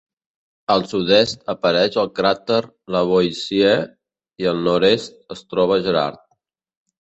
Al 0.75 0.85
sud-est 0.91 1.43
apareix 1.53 1.97
el 2.03 2.09
cràter 2.19 2.57
Lavoisier, 2.95 3.75
i 4.45 4.49
al 4.53 4.63
nord-est 4.71 5.37
es 5.37 5.45
troba 5.53 5.79
Gerard. 5.91 6.27